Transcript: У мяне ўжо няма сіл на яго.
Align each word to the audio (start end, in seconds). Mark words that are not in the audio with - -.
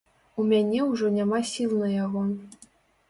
У 0.43 0.45
мяне 0.51 0.79
ўжо 0.91 1.11
няма 1.17 1.43
сіл 1.53 1.77
на 1.85 1.93
яго. 2.03 2.25